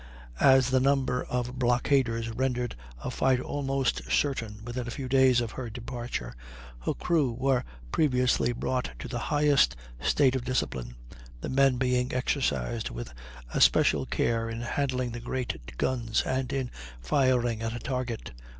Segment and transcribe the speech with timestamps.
[0.39, 5.51] As the number of blockaders rendered a fight almost certain within a few days of
[5.51, 6.33] her departure,
[6.79, 10.95] her crew were previously brought to the highest state of discipline,
[11.41, 13.13] the men being exercised with
[13.53, 18.31] especial care in handling the great guns and in firing at a target.